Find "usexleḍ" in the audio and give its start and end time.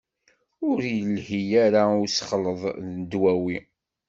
2.03-2.61